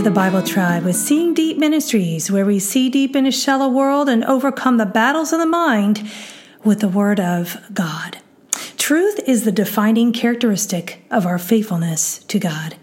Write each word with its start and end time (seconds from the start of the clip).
to 0.00 0.04
the 0.04 0.10
Bible 0.10 0.42
Tribe 0.42 0.84
with 0.84 0.96
Seeing 0.96 1.34
Deep 1.34 1.58
Ministries, 1.58 2.30
where 2.30 2.46
we 2.46 2.58
see 2.58 2.88
deep 2.88 3.14
in 3.14 3.26
a 3.26 3.30
shallow 3.30 3.68
world 3.68 4.08
and 4.08 4.24
overcome 4.24 4.78
the 4.78 4.86
battles 4.86 5.30
of 5.30 5.40
the 5.40 5.44
mind 5.44 6.10
with 6.64 6.80
the 6.80 6.88
Word 6.88 7.20
of 7.20 7.58
God. 7.74 8.16
Truth 8.78 9.20
is 9.26 9.44
the 9.44 9.52
defining 9.52 10.14
characteristic 10.14 11.04
of 11.10 11.26
our 11.26 11.38
faithfulness 11.38 12.20
to 12.28 12.38
God. 12.38 12.76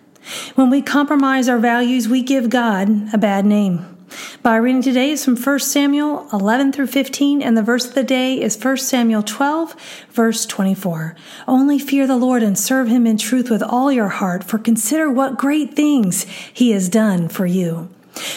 When 0.54 0.70
we 0.70 0.84
compromise 0.84 1.50
our 1.50 1.58
values, 1.58 2.08
we 2.08 2.22
give 2.22 2.52
God 2.52 3.12
a 3.12 3.18
bad 3.18 3.48
name. 3.48 3.97
By 4.42 4.56
reading 4.56 4.82
today 4.82 5.12
is 5.12 5.26
from 5.26 5.36
1 5.36 5.60
Samuel 5.60 6.28
11 6.32 6.72
through 6.72 6.88
15, 6.88 7.42
and 7.42 7.58
the 7.58 7.64
verse 7.64 7.88
of 7.88 7.96
the 7.96 8.04
day 8.04 8.42
is 8.42 8.58
1 8.58 8.78
Samuel 8.78 9.24
12, 9.24 9.76
verse 10.12 10.46
24. 10.46 11.16
Only 11.48 11.80
fear 11.80 12.08
the 12.08 12.16
Lord 12.16 12.44
and 12.44 12.58
serve 12.58 12.88
him 12.88 13.06
in 13.06 13.18
truth 13.18 13.50
with 13.50 13.62
all 13.62 13.92
your 13.92 14.10
heart, 14.10 14.44
for 14.44 14.58
consider 14.58 15.12
what 15.12 15.38
great 15.38 15.74
things 15.74 16.24
he 16.54 16.72
has 16.72 16.88
done 16.88 17.28
for 17.28 17.46
you. 17.46 17.90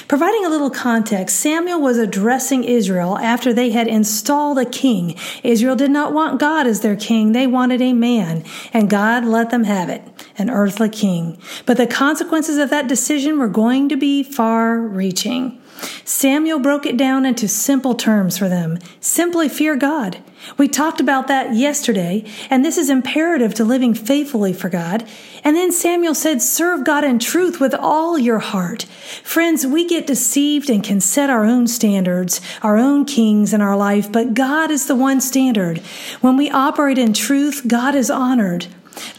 Providing 0.08 0.44
a 0.44 0.48
little 0.48 0.70
context, 0.70 1.38
Samuel 1.38 1.80
was 1.80 1.96
addressing 1.96 2.64
Israel 2.64 3.16
after 3.18 3.52
they 3.52 3.70
had 3.70 3.86
installed 3.86 4.58
a 4.58 4.64
king. 4.64 5.16
Israel 5.42 5.76
did 5.76 5.90
not 5.90 6.12
want 6.12 6.40
God 6.40 6.66
as 6.66 6.80
their 6.80 6.96
king, 6.96 7.32
they 7.32 7.46
wanted 7.46 7.80
a 7.80 7.92
man, 7.92 8.44
and 8.72 8.90
God 8.90 9.24
let 9.24 9.50
them 9.50 9.64
have 9.64 9.88
it 9.88 10.02
an 10.38 10.50
earthly 10.50 10.88
king. 10.88 11.38
But 11.66 11.76
the 11.76 11.86
consequences 11.86 12.58
of 12.58 12.70
that 12.70 12.88
decision 12.88 13.38
were 13.38 13.48
going 13.48 13.88
to 13.90 13.96
be 13.96 14.22
far 14.22 14.78
reaching. 14.78 15.59
Samuel 16.04 16.58
broke 16.58 16.86
it 16.86 16.96
down 16.96 17.24
into 17.24 17.48
simple 17.48 17.94
terms 17.94 18.36
for 18.36 18.48
them. 18.48 18.78
Simply 19.00 19.48
fear 19.48 19.76
God. 19.76 20.18
We 20.56 20.68
talked 20.68 21.00
about 21.00 21.28
that 21.28 21.54
yesterday, 21.54 22.24
and 22.48 22.64
this 22.64 22.78
is 22.78 22.88
imperative 22.88 23.54
to 23.54 23.64
living 23.64 23.94
faithfully 23.94 24.52
for 24.52 24.68
God. 24.68 25.06
And 25.44 25.54
then 25.54 25.70
Samuel 25.70 26.14
said, 26.14 26.42
serve 26.42 26.84
God 26.84 27.04
in 27.04 27.18
truth 27.18 27.60
with 27.60 27.74
all 27.74 28.18
your 28.18 28.38
heart. 28.38 28.84
Friends, 29.22 29.66
we 29.66 29.86
get 29.86 30.06
deceived 30.06 30.70
and 30.70 30.82
can 30.82 31.00
set 31.00 31.30
our 31.30 31.44
own 31.44 31.66
standards, 31.66 32.40
our 32.62 32.76
own 32.76 33.04
kings 33.04 33.52
in 33.52 33.60
our 33.60 33.76
life, 33.76 34.10
but 34.10 34.34
God 34.34 34.70
is 34.70 34.86
the 34.86 34.96
one 34.96 35.20
standard. 35.20 35.78
When 36.20 36.36
we 36.36 36.50
operate 36.50 36.98
in 36.98 37.12
truth, 37.12 37.68
God 37.68 37.94
is 37.94 38.10
honored. 38.10 38.66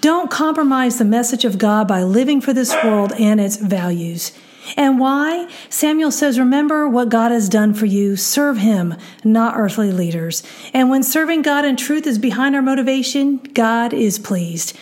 Don't 0.01 0.29
compromise 0.29 0.97
the 0.97 1.05
message 1.05 1.45
of 1.45 1.57
God 1.57 1.87
by 1.87 2.03
living 2.03 2.41
for 2.41 2.53
this 2.53 2.75
world 2.83 3.13
and 3.13 3.39
its 3.39 3.57
values. 3.57 4.31
And 4.77 4.99
why? 4.99 5.49
Samuel 5.69 6.11
says, 6.11 6.39
Remember 6.39 6.87
what 6.87 7.09
God 7.09 7.31
has 7.31 7.49
done 7.49 7.73
for 7.73 7.85
you. 7.85 8.15
Serve 8.15 8.57
Him, 8.57 8.95
not 9.23 9.55
earthly 9.57 9.91
leaders. 9.91 10.43
And 10.73 10.89
when 10.89 11.03
serving 11.03 11.41
God 11.41 11.65
in 11.65 11.75
truth 11.75 12.05
is 12.07 12.19
behind 12.19 12.55
our 12.55 12.61
motivation, 12.61 13.37
God 13.53 13.93
is 13.93 14.19
pleased. 14.19 14.77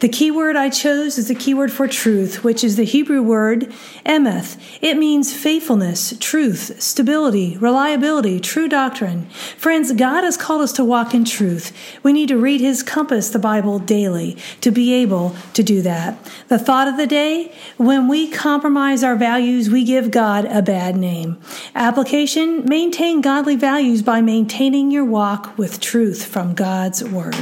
The 0.00 0.08
key 0.08 0.30
word 0.30 0.54
I 0.54 0.70
chose 0.70 1.18
is 1.18 1.26
the 1.26 1.34
key 1.34 1.54
word 1.54 1.72
for 1.72 1.88
truth, 1.88 2.44
which 2.44 2.62
is 2.62 2.76
the 2.76 2.84
Hebrew 2.84 3.20
word 3.20 3.72
emeth. 4.06 4.56
It 4.80 4.96
means 4.96 5.34
faithfulness, 5.34 6.16
truth, 6.20 6.80
stability, 6.80 7.56
reliability, 7.56 8.38
true 8.38 8.68
doctrine. 8.68 9.28
Friends, 9.56 9.92
God 9.92 10.22
has 10.22 10.36
called 10.36 10.62
us 10.62 10.72
to 10.74 10.84
walk 10.84 11.14
in 11.14 11.24
truth. 11.24 11.72
We 12.04 12.12
need 12.12 12.28
to 12.28 12.38
read 12.38 12.60
His 12.60 12.82
compass, 12.82 13.30
the 13.30 13.38
Bible, 13.38 13.78
daily 13.80 14.36
to 14.60 14.70
be 14.70 14.94
able 14.94 15.34
to 15.54 15.62
do 15.62 15.82
that. 15.82 16.16
The 16.46 16.58
thought 16.58 16.86
of 16.86 16.96
the 16.96 17.06
day 17.06 17.52
when 17.76 18.06
we 18.06 18.30
compromise 18.30 19.02
our 19.02 19.16
values, 19.16 19.68
we 19.68 19.84
give 19.84 20.10
God 20.10 20.44
a 20.44 20.62
bad 20.62 20.96
name. 20.96 21.38
Application 21.74 22.64
maintain 22.66 23.20
godly 23.20 23.56
values 23.56 24.02
by 24.02 24.20
maintaining 24.20 24.90
your 24.90 25.04
walk 25.04 25.58
with 25.58 25.80
truth 25.80 26.24
from 26.24 26.54
God's 26.54 27.02
Word. 27.02 27.36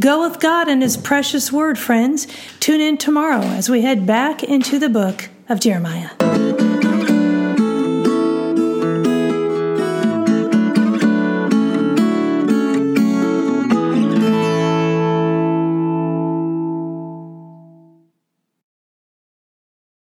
Go 0.00 0.28
with 0.28 0.40
God 0.40 0.68
and 0.68 0.82
His 0.82 0.96
precious 0.96 1.52
word, 1.52 1.78
friends. 1.78 2.26
Tune 2.60 2.80
in 2.80 2.98
tomorrow 2.98 3.42
as 3.42 3.68
we 3.68 3.82
head 3.82 4.06
back 4.06 4.42
into 4.42 4.78
the 4.78 4.88
book 4.88 5.28
of 5.48 5.60
Jeremiah. 5.60 6.10